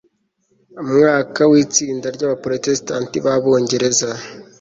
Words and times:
mwaka 0.91 1.41
wa 1.51 1.57
itsinda 1.65 2.07
ry 2.15 2.21
abaporotesitanti 2.27 3.15
b 3.23 3.25
abongereza 3.35 4.09